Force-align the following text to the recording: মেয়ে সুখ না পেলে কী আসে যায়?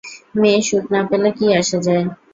মেয়ে 0.35 0.59
সুখ 0.67 0.85
না 0.93 1.01
পেলে 1.09 1.29
কী 1.37 1.45
আসে 1.59 1.77
যায়? 1.85 2.05